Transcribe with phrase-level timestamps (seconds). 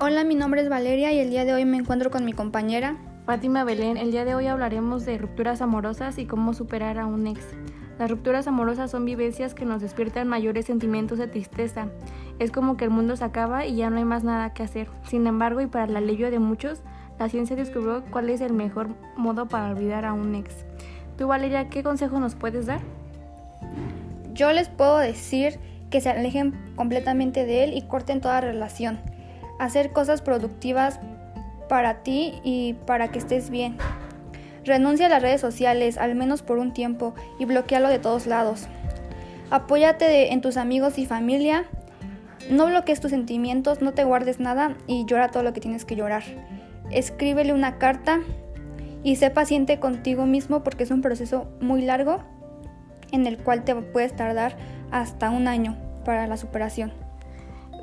[0.00, 2.96] Hola, mi nombre es Valeria y el día de hoy me encuentro con mi compañera
[3.26, 3.96] Fátima Belén.
[3.96, 7.40] El día de hoy hablaremos de rupturas amorosas y cómo superar a un ex.
[7.96, 11.90] Las rupturas amorosas son vivencias que nos despiertan mayores sentimientos de tristeza.
[12.40, 14.88] Es como que el mundo se acaba y ya no hay más nada que hacer.
[15.04, 16.82] Sin embargo, y para el alivio de muchos,
[17.20, 20.66] la ciencia descubrió cuál es el mejor modo para olvidar a un ex.
[21.16, 22.80] Tú, Valeria, ¿qué consejo nos puedes dar?
[24.32, 29.13] Yo les puedo decir que se alejen completamente de él y corten toda relación
[29.58, 31.00] hacer cosas productivas
[31.68, 33.76] para ti y para que estés bien.
[34.64, 38.66] Renuncia a las redes sociales, al menos por un tiempo, y bloquealo de todos lados.
[39.50, 41.64] Apóyate en tus amigos y familia.
[42.50, 45.96] No bloquees tus sentimientos, no te guardes nada y llora todo lo que tienes que
[45.96, 46.22] llorar.
[46.90, 48.20] Escríbele una carta
[49.02, 52.20] y sé paciente contigo mismo porque es un proceso muy largo
[53.12, 54.56] en el cual te puedes tardar
[54.90, 57.03] hasta un año para la superación.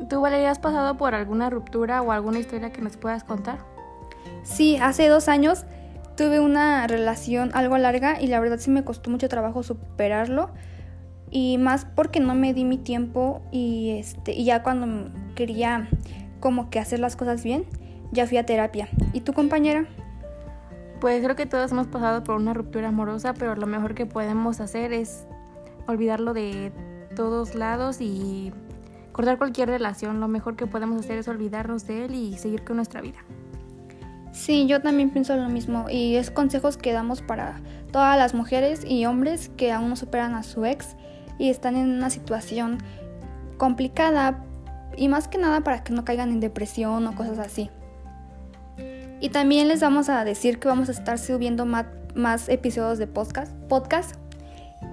[0.09, 3.59] ¿Tú, Valeria, has pasado por alguna ruptura o alguna historia que nos puedas contar?
[4.43, 5.66] Sí, hace dos años
[6.16, 10.49] tuve una relación algo larga y la verdad sí me costó mucho trabajo superarlo
[11.30, 15.88] y más porque no me di mi tiempo y este y ya cuando quería
[16.39, 17.65] como que hacer las cosas bien
[18.11, 18.89] ya fui a terapia.
[19.13, 19.86] ¿Y tu compañera?
[20.99, 24.59] Pues creo que todos hemos pasado por una ruptura amorosa, pero lo mejor que podemos
[24.59, 25.25] hacer es
[25.88, 26.71] olvidarlo de
[27.15, 28.52] todos lados y
[29.12, 32.78] cortar cualquier relación, lo mejor que podemos hacer es olvidarnos de él y seguir con
[32.78, 33.20] nuestra vida.
[34.31, 37.59] Sí, yo también pienso lo mismo y es consejos que damos para
[37.92, 40.95] todas las mujeres y hombres que aún no superan a su ex
[41.38, 42.78] y están en una situación
[43.58, 44.44] complicada
[44.95, 47.70] y más que nada para que no caigan en depresión o cosas así.
[49.20, 53.54] Y también les vamos a decir que vamos a estar subiendo más, episodios de podcast,
[53.67, 54.16] podcast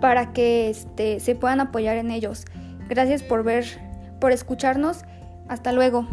[0.00, 2.44] para que este, se puedan apoyar en ellos.
[2.88, 3.87] Gracias por ver
[4.20, 5.04] por escucharnos.
[5.48, 6.06] Hasta luego.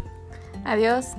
[0.64, 1.16] Adiós.